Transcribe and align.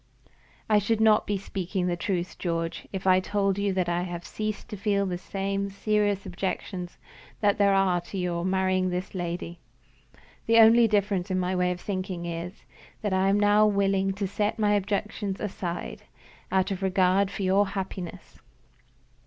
I 0.67 0.79
should 0.79 0.99
not 0.99 1.27
be 1.27 1.37
speaking 1.37 1.85
the 1.85 1.95
truth, 1.95 2.39
George, 2.39 2.87
if 2.91 3.05
I 3.05 3.19
told 3.19 3.59
you 3.59 3.71
that 3.73 3.87
I 3.87 4.01
have 4.01 4.25
ceased 4.25 4.67
to 4.69 4.75
feel 4.75 5.05
the 5.05 5.19
serious 5.19 6.25
objections 6.25 6.97
that 7.39 7.59
there 7.59 7.75
are 7.75 8.01
to 8.01 8.17
your 8.17 8.43
marrying 8.43 8.89
this 8.89 9.13
lady. 9.13 9.59
The 10.47 10.57
only 10.57 10.87
difference 10.87 11.29
in 11.29 11.39
my 11.39 11.55
way 11.55 11.69
of 11.69 11.79
thinking 11.79 12.25
is, 12.25 12.65
that 13.03 13.13
I 13.13 13.29
am 13.29 13.39
now 13.39 13.67
willing 13.67 14.13
to 14.13 14.27
set 14.27 14.57
my 14.57 14.73
objections 14.73 15.39
aside, 15.39 16.01
out 16.51 16.71
of 16.71 16.81
regard 16.81 17.29
for 17.29 17.43
your 17.43 17.67
happiness. 17.67 18.39